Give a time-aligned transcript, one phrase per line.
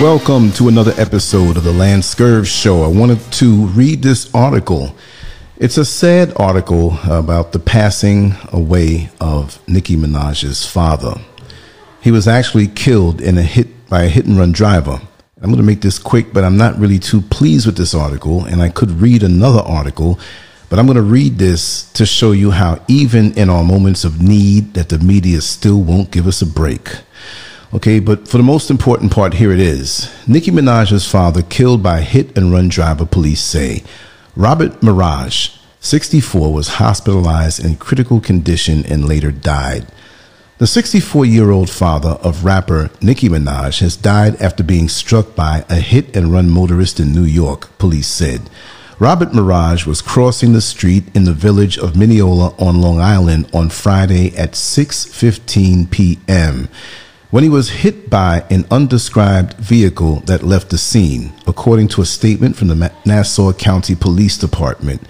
[0.00, 2.84] Welcome to another episode of the Lance Scurv Show.
[2.84, 4.94] I wanted to read this article.
[5.56, 11.14] It's a sad article about the passing away of Nicki Minaj's father.
[12.00, 15.00] He was actually killed in a hit by a hit and run driver.
[15.42, 18.44] I'm going to make this quick, but I'm not really too pleased with this article,
[18.44, 20.20] and I could read another article,
[20.70, 24.22] but I'm going to read this to show you how even in our moments of
[24.22, 26.88] need that the media still won't give us a break.
[27.74, 30.10] Okay, but for the most important part, here it is.
[30.26, 33.82] Nicki Minaj's father killed by hit and run driver, police say.
[34.34, 39.86] Robert Maraj, 64, was hospitalized in critical condition and later died.
[40.56, 45.66] The 64 year old father of rapper Nicki Minaj has died after being struck by
[45.68, 48.48] a hit and run motorist in New York, police said.
[48.98, 53.68] Robert Maraj was crossing the street in the village of Mineola on Long Island on
[53.68, 56.68] Friday at 6:15 p.m
[57.30, 62.06] when he was hit by an undescribed vehicle that left the scene, according to a
[62.06, 65.02] statement from the Nassau County Police Department.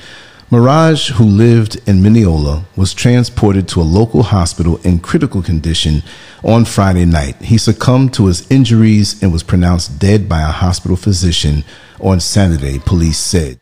[0.51, 6.03] Maraj, who lived in Mineola, was transported to a local hospital in critical condition
[6.43, 7.37] on Friday night.
[7.37, 11.65] He succumbed to his injuries and was pronounced dead by a hospital physician
[12.01, 13.61] on Saturday, police said.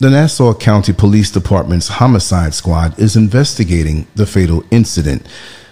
[0.00, 5.26] The Nassau County Police Department's homicide squad is investigating the fatal incident.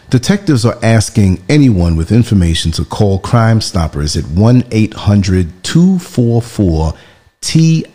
[0.09, 6.95] Detectives are asking anyone with information to call Crime Stoppers at 1 800 244
[7.41, 7.93] TIPS.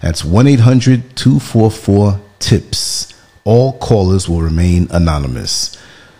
[0.00, 3.14] That's 1 800 244 TIPS.
[3.44, 5.78] All callers will remain anonymous.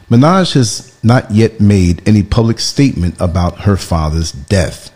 [0.09, 4.93] Minaj has not yet made any public statement about her father's death.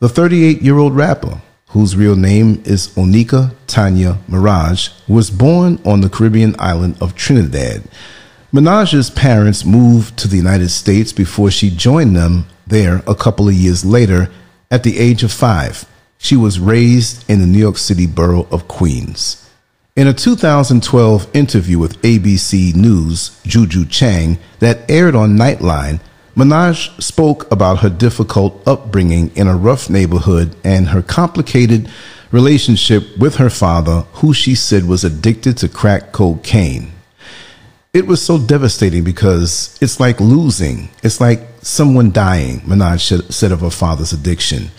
[0.00, 1.42] The 38 year old rapper,
[1.74, 7.82] whose real name is Onika Tanya Maraj, was born on the Caribbean island of Trinidad.
[8.52, 13.54] Minaj's parents moved to the United States before she joined them there a couple of
[13.54, 14.30] years later
[14.70, 15.84] at the age of five.
[16.16, 19.44] She was raised in the New York City borough of Queens.
[19.96, 25.98] In a 2012 interview with ABC News, Juju Chang, that aired on Nightline,
[26.36, 31.88] Minaj spoke about her difficult upbringing in a rough neighborhood and her complicated
[32.32, 36.94] relationship with her father, who she said was addicted to crack cocaine
[37.94, 40.90] it was so devastating because it's like losing.
[41.04, 44.72] It's like someone dying, Minaj said of her father's addiction.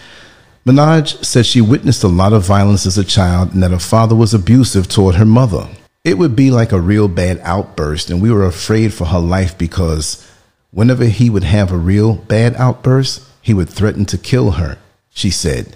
[0.66, 4.16] Minaj said she witnessed a lot of violence as a child and that her father
[4.16, 5.70] was abusive toward her mother.
[6.04, 9.58] It would be like a real bad outburst, and we were afraid for her life
[9.58, 10.30] because
[10.75, 14.78] whenever he would have a real bad outburst, he would threaten to kill her,
[15.09, 15.74] she said.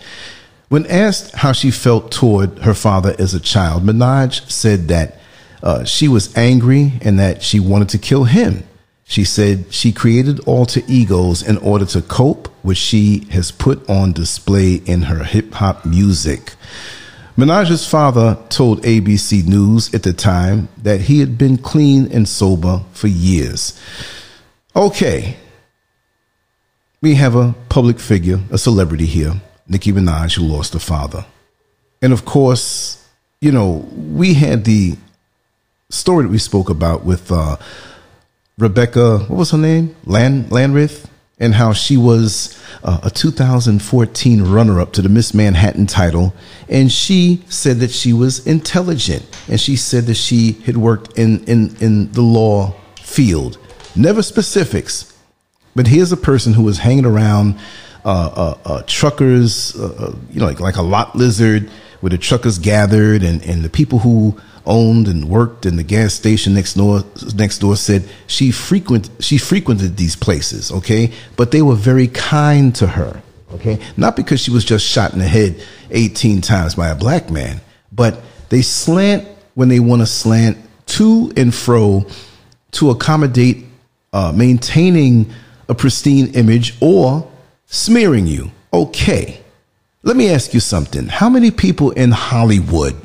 [0.67, 5.17] When asked how she felt toward her father as a child, Minaj said that
[5.63, 8.65] uh, she was angry and that she wanted to kill him.
[9.05, 14.11] She said she created alter egos in order to cope, which she has put on
[14.11, 16.55] display in her hip hop music.
[17.37, 22.83] Minaj's father told ABC News at the time that he had been clean and sober
[22.91, 23.79] for years.
[24.79, 25.35] Okay,
[27.01, 29.33] we have a public figure, a celebrity here,
[29.67, 31.25] Nicki Minaj, who lost a father.
[32.01, 33.05] And of course,
[33.41, 34.95] you know, we had the
[35.89, 37.57] story that we spoke about with uh,
[38.57, 39.97] Rebecca, what was her name?
[40.05, 41.07] Land Landrith,
[41.39, 46.33] and how she was uh, a 2014 runner-up to the Miss Manhattan title,
[46.69, 51.43] and she said that she was intelligent, and she said that she had worked in
[51.43, 53.57] in in the law field.
[53.95, 55.13] Never specifics,
[55.75, 57.59] but here's a person who was hanging around
[58.05, 61.69] uh, uh, uh truckers, uh, uh, you know, like like a lot lizard,
[62.01, 66.13] where the truckers gathered, and and the people who owned and worked in the gas
[66.13, 67.03] station next door
[67.35, 71.11] next door said she frequent she frequented these places okay?
[71.35, 73.21] But they were very kind to her
[73.53, 73.79] okay?
[73.97, 77.61] Not because she was just shot in the head 18 times by a black man
[77.91, 80.57] but they slant when they want to slant
[80.87, 82.05] to and fro
[82.71, 83.65] to accommodate
[84.13, 85.31] uh, maintaining
[85.67, 87.29] a pristine image or
[87.65, 89.41] smearing you okay
[90.03, 92.95] let me ask you something how many people in hollywood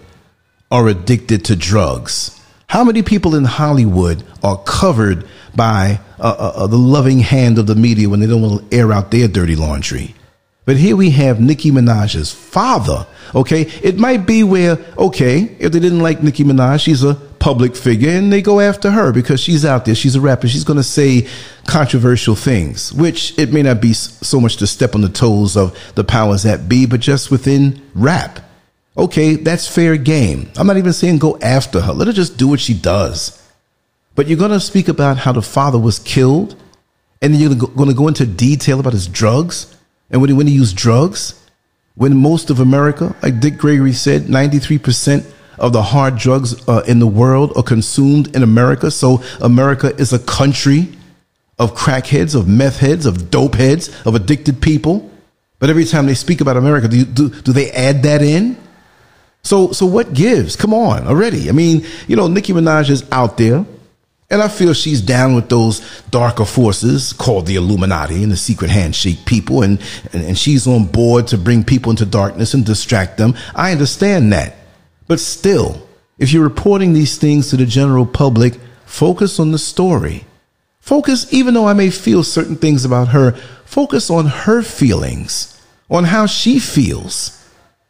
[0.74, 2.40] are addicted to drugs?
[2.66, 5.24] How many people in Hollywood are covered
[5.54, 8.76] by uh, uh, uh, the loving hand of the media when they don't want to
[8.76, 10.16] air out their dirty laundry?
[10.64, 13.06] But here we have Nicki Minaj's father.
[13.36, 17.14] Okay, it might be where okay, if they didn't like Nicki Minaj, she's a
[17.44, 20.64] public figure, and they go after her because she's out there, she's a rapper, she's
[20.64, 21.28] going to say
[21.66, 25.78] controversial things, which it may not be so much to step on the toes of
[25.94, 28.40] the powers that be, but just within rap.
[28.96, 30.50] Okay, that's fair game.
[30.56, 31.92] I'm not even saying go after her.
[31.92, 33.38] Let her just do what she does.
[34.14, 36.56] But you're going to speak about how the father was killed
[37.20, 39.76] And you're going to go into detail about his drugs
[40.10, 41.34] and when he, when he used drugs,
[41.94, 45.24] when most of America, like Dick Gregory said, 93%
[45.58, 48.90] of the hard drugs uh, in the world are consumed in America.
[48.90, 50.88] So America is a country
[51.58, 55.10] of crackheads, of meth heads, of dope heads, of addicted people.
[55.58, 58.56] But every time they speak about America, do, you, do, do they add that in?
[59.42, 60.56] So, so what gives?
[60.56, 61.48] Come on already.
[61.48, 63.64] I mean, you know, Nicki Minaj is out there
[64.30, 65.80] and I feel she's down with those
[66.10, 69.62] darker forces called the Illuminati and the secret handshake people.
[69.62, 69.80] And,
[70.12, 73.34] and, and she's on board to bring people into darkness and distract them.
[73.54, 74.56] I understand that.
[75.06, 75.86] But still,
[76.18, 78.54] if you're reporting these things to the general public,
[78.86, 80.24] focus on the story.
[80.80, 83.32] Focus, even though I may feel certain things about her,
[83.64, 85.60] focus on her feelings,
[85.90, 87.40] on how she feels.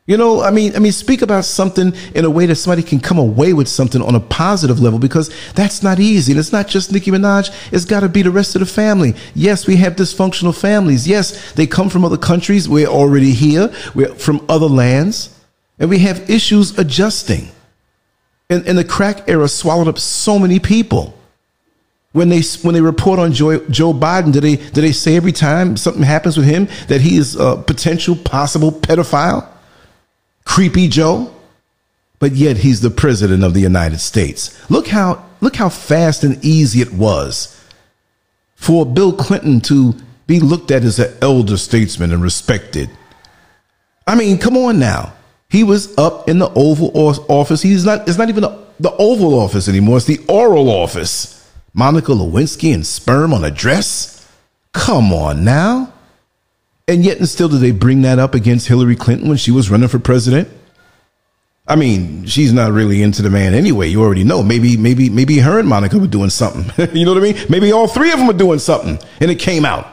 [0.07, 3.01] You know, I mean, I mean, speak about something in a way that somebody can
[3.01, 6.33] come away with something on a positive level because that's not easy.
[6.33, 7.73] And it's not just Nicki Minaj.
[7.73, 9.15] It's got to be the rest of the family.
[9.35, 11.09] Yes, we have dysfunctional families.
[11.09, 12.69] Yes, they come from other countries.
[12.69, 13.73] We're already here.
[13.95, 15.34] We're from other lands
[15.79, 17.49] and we have issues adjusting.
[18.51, 21.19] And, and the crack era swallowed up so many people.
[22.13, 25.33] When they when they report on Joe, Joe Biden, do they do they say every
[25.33, 29.49] time something happens with him that he is a potential possible pedophile?
[30.45, 31.35] Creepy Joe?
[32.21, 34.71] But yet he's the president of the United States.
[34.71, 37.61] Look how look how fast and easy it was
[38.55, 39.95] for Bill Clinton to
[40.27, 42.89] be looked at as an elder statesman and respected.
[44.07, 45.15] I mean, come on now.
[45.55, 46.91] He was up in the Oval
[47.29, 47.63] Office.
[47.63, 48.09] He's not.
[48.09, 49.99] It's not even the, the Oval Office anymore.
[49.99, 51.49] It's the Oral Office.
[51.73, 54.29] Monica Lewinsky and sperm on a dress.
[54.73, 55.93] Come on now.
[56.89, 59.71] And yet, and still, do they bring that up against Hillary Clinton when she was
[59.71, 60.49] running for president?
[61.69, 63.87] I mean, she's not really into the man anyway.
[63.87, 64.43] You already know.
[64.43, 66.65] Maybe, maybe, maybe her and Monica were doing something.
[66.97, 67.47] you know what I mean?
[67.49, 69.87] Maybe all three of them were doing something, and it came out.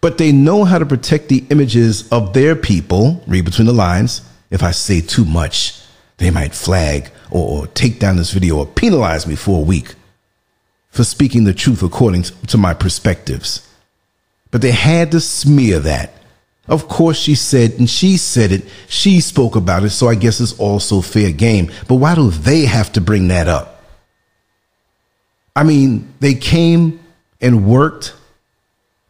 [0.00, 3.22] But they know how to protect the images of their people.
[3.26, 4.22] Read between the lines.
[4.50, 5.80] If I say too much,
[6.18, 9.94] they might flag or, or take down this video or penalize me for a week
[10.90, 13.68] for speaking the truth according to my perspectives.
[14.50, 16.14] But they had to smear that.
[16.66, 20.40] Of course, she said, and she said it, she spoke about it, so I guess
[20.40, 21.70] it's also fair game.
[21.86, 23.82] But why do they have to bring that up?
[25.56, 27.00] I mean, they came
[27.40, 28.14] and worked,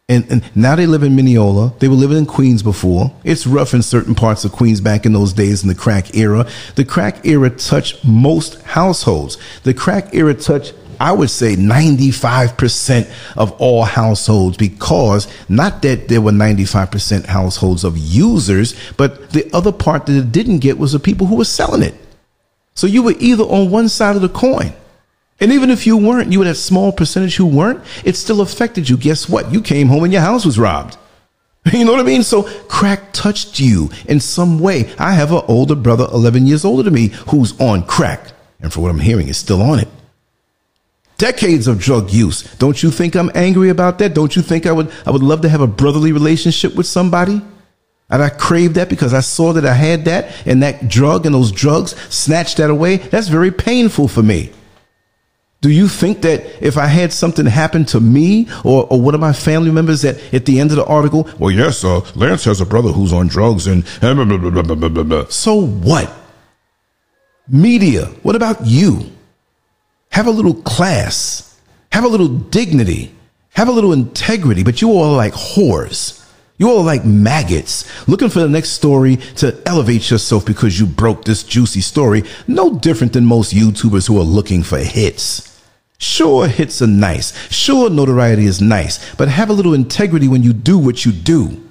[0.09, 1.71] and, and now they live in Mineola.
[1.79, 3.13] They were living in Queens before.
[3.23, 6.47] It's rough in certain parts of Queens back in those days in the crack era.
[6.75, 9.37] The crack era touched most households.
[9.63, 16.19] The crack era touched I would say 95% of all households because not that there
[16.19, 20.99] were 95% households of users, but the other part that it didn't get was the
[20.99, 21.95] people who were selling it.
[22.75, 24.73] So you were either on one side of the coin.
[25.39, 28.89] And even if you weren't, you had a small percentage who weren't, it still affected
[28.89, 28.97] you.
[28.97, 29.51] Guess what?
[29.51, 30.97] You came home and your house was robbed.
[31.73, 32.23] You know what I mean?
[32.23, 34.91] So crack touched you in some way.
[34.97, 38.31] I have an older brother, 11 years older than me, who's on crack.
[38.61, 39.87] And for what I'm hearing, is still on it
[41.19, 42.43] decades of drug use.
[42.55, 44.15] Don't you think I'm angry about that?
[44.15, 47.41] Don't you think I would I would love to have a brotherly relationship with somebody?
[48.09, 51.35] And I crave that because I saw that I had that and that drug and
[51.35, 52.97] those drugs snatched that away.
[52.97, 54.51] That's very painful for me.
[55.61, 59.19] Do you think that if I had something happen to me or, or one of
[59.19, 62.61] my family members that at the end of the article, well, yes, uh, Lance has
[62.61, 66.09] a brother who's on drugs and blah, blah, blah, so what?
[67.49, 69.11] Media, what about you?
[70.11, 71.57] Have a little class.
[71.91, 73.13] Have a little dignity.
[73.55, 74.63] Have a little integrity.
[74.63, 76.25] But you all are like whores.
[76.57, 80.85] You all are like maggots looking for the next story to elevate yourself because you
[80.85, 82.23] broke this juicy story.
[82.47, 85.48] No different than most YouTubers who are looking for hits.
[85.99, 87.37] Sure, hits are nice.
[87.51, 89.13] Sure, notoriety is nice.
[89.15, 91.61] But have a little integrity when you do what you do.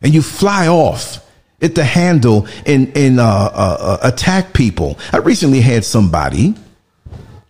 [0.00, 1.20] And you fly off
[1.60, 4.98] at the handle and, and uh, uh, uh, attack people.
[5.12, 6.54] I recently had somebody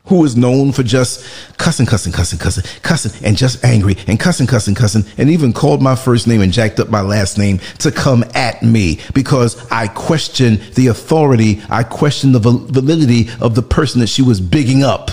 [0.07, 1.27] who is known for just
[1.59, 5.83] cussing, cussing, cussing, cussing, cussing, and just angry and cussing, cussing, cussing, and even called
[5.83, 9.89] my first name and jacked up my last name to come at me because I
[9.89, 15.11] questioned the authority, I questioned the validity of the person that she was bigging up,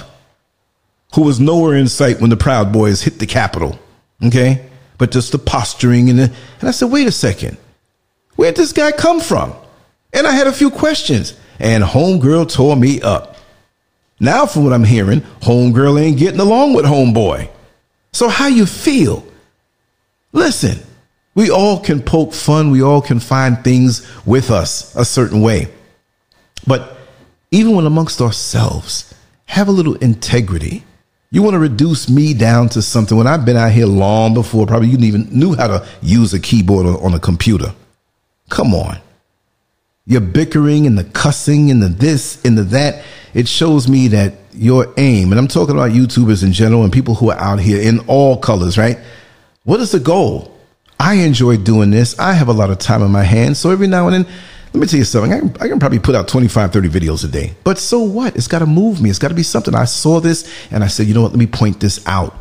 [1.16, 3.78] who was nowhere in sight when the Proud Boys hit the Capitol.
[4.24, 4.68] Okay?
[4.98, 7.58] But just the posturing and the, and I said, wait a second.
[8.36, 9.54] Where'd this guy come from?
[10.14, 11.38] And I had a few questions.
[11.60, 13.38] And homegirl tore me up.
[14.20, 17.50] Now, from what I'm hearing, homegirl ain't getting along with homeboy.
[18.14, 19.26] So how you feel?
[20.32, 20.80] Listen,
[21.34, 22.72] we all can poke fun.
[22.72, 25.70] We all can find things with us a certain way.
[26.68, 26.98] But
[27.52, 29.14] even when amongst ourselves,
[29.46, 30.84] have a little integrity.
[31.34, 34.68] You want to reduce me down to something when I've been out here long before,
[34.68, 37.74] probably you didn't even knew how to use a keyboard on a computer.
[38.50, 38.98] Come on.
[40.06, 43.06] You're bickering and the cussing and the this and the that.
[43.34, 47.16] It shows me that your aim, and I'm talking about YouTubers in general and people
[47.16, 49.00] who are out here in all colors, right?
[49.64, 50.58] What is the goal?
[51.00, 52.20] I enjoy doing this.
[52.20, 53.58] I have a lot of time in my hands.
[53.58, 54.34] So every now and then,
[54.74, 55.34] let me tell you something.
[55.34, 57.54] I can, I can, probably put out 25, 30 videos a day.
[57.64, 58.36] But so what?
[58.38, 59.10] It's got to move me.
[59.10, 59.76] It's got to be something.
[59.76, 61.32] I saw this and I said, you know what?
[61.32, 62.36] Let me point this out.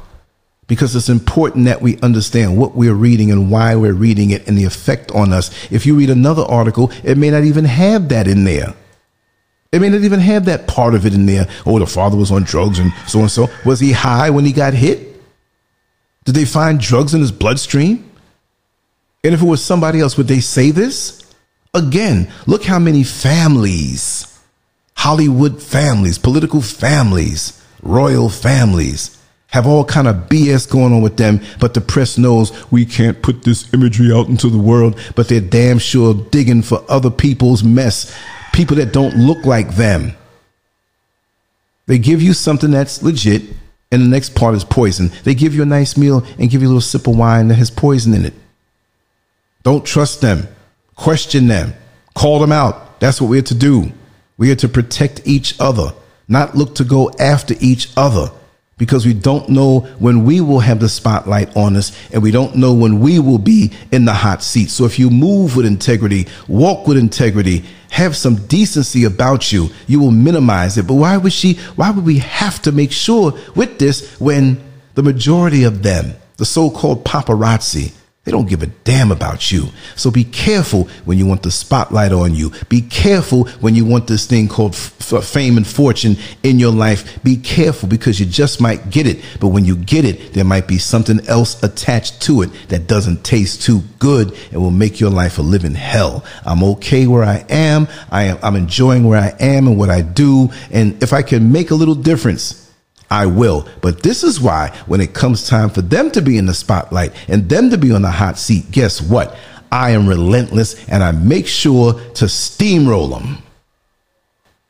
[0.68, 4.56] Because it's important that we understand what we're reading and why we're reading it and
[4.56, 5.50] the effect on us.
[5.72, 8.74] If you read another article, it may not even have that in there.
[9.72, 11.48] It may not even have that part of it in there.
[11.66, 13.48] Oh, the father was on drugs and so and so.
[13.64, 15.20] Was he high when he got hit?
[16.24, 18.08] Did they find drugs in his bloodstream?
[19.24, 21.19] And if it was somebody else, would they say this?
[21.72, 24.26] Again, look how many families,
[24.94, 29.16] Hollywood families, political families, royal families,
[29.48, 33.22] have all kind of BS going on with them, but the press knows we can't
[33.22, 37.62] put this imagery out into the world, but they're damn sure digging for other people's
[37.62, 38.16] mess,
[38.52, 40.12] people that don't look like them.
[41.86, 43.42] They give you something that's legit,
[43.90, 45.10] and the next part is poison.
[45.24, 47.56] They give you a nice meal and give you a little sip of wine that
[47.56, 48.34] has poison in it.
[49.64, 50.46] Don't trust them.
[51.00, 51.72] Question them,
[52.14, 53.00] call them out.
[53.00, 53.90] That's what we're to do.
[54.36, 55.94] We are to protect each other,
[56.28, 58.30] not look to go after each other
[58.76, 62.54] because we don't know when we will have the spotlight on us and we don't
[62.54, 64.68] know when we will be in the hot seat.
[64.68, 70.00] So if you move with integrity, walk with integrity, have some decency about you, you
[70.00, 70.86] will minimize it.
[70.86, 74.62] But why would she, why would we have to make sure with this when
[74.96, 77.94] the majority of them, the so-called paparazzi,
[78.30, 79.66] they don't give a damn about you.
[79.96, 82.52] So be careful when you want the spotlight on you.
[82.68, 87.20] Be careful when you want this thing called f- fame and fortune in your life.
[87.24, 89.18] Be careful because you just might get it.
[89.40, 93.24] But when you get it, there might be something else attached to it that doesn't
[93.24, 96.24] taste too good and will make your life a living hell.
[96.46, 97.88] I'm okay where I am.
[98.12, 100.50] I am, I'm enjoying where I am and what I do.
[100.70, 102.69] And if I can make a little difference,
[103.10, 103.68] I will.
[103.80, 107.12] But this is why when it comes time for them to be in the spotlight
[107.28, 109.36] and them to be on the hot seat, guess what?
[109.72, 113.38] I am relentless and I make sure to steamroll them.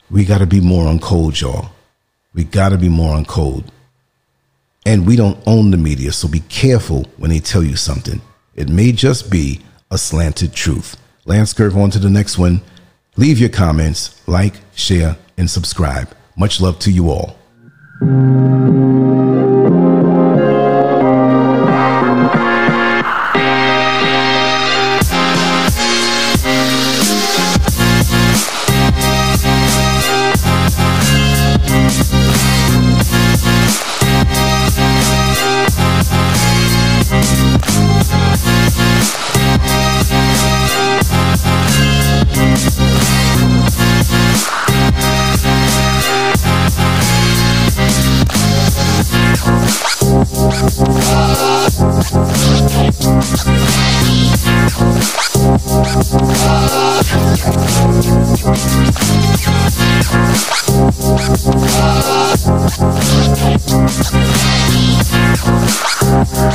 [0.09, 1.69] We got to be more on code, y'all.
[2.33, 3.65] We got to be more on code.
[4.85, 8.19] And we don't own the media, so be careful when they tell you something.
[8.55, 10.97] It may just be a slanted truth.
[11.25, 12.61] Lance Scurv on to the next one.
[13.15, 16.09] Leave your comments, like, share, and subscribe.
[16.35, 17.37] Much love to you all.
[18.01, 18.11] Thank
[18.75, 19.60] you.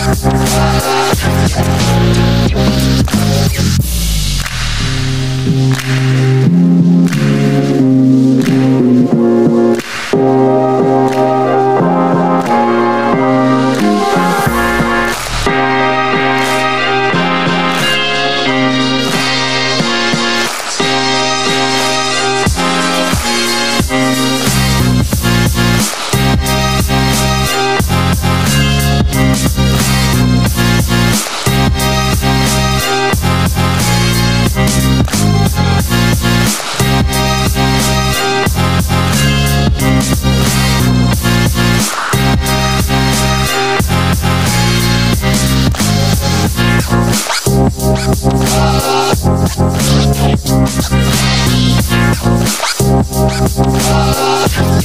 [0.06, 0.65] Bye.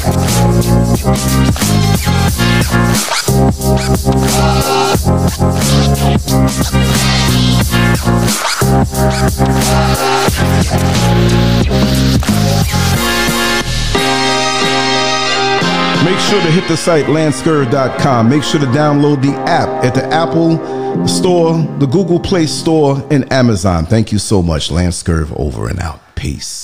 [0.01, 0.09] Make
[16.19, 18.27] sure to hit the site lancescurv.com.
[18.27, 20.57] Make sure to download the app at the Apple
[21.07, 23.85] Store, the Google Play Store, and Amazon.
[23.85, 24.71] Thank you so much.
[24.71, 25.99] Lance Scurv over and out.
[26.15, 26.60] Peace.